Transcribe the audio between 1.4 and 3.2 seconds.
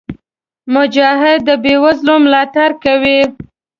د بېوزلو ملاتړ کوي.